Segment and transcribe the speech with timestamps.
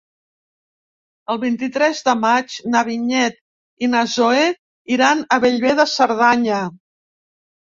[1.33, 3.37] El vint-i-tres de maig na Vinyet
[3.83, 4.49] i na Zoè
[4.97, 6.65] iran a Bellver de Cerdanya.